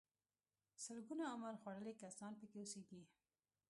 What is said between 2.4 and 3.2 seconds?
اوسيږي.